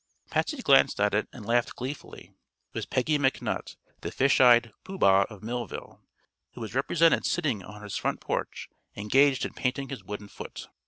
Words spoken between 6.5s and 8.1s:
who was represented sitting on his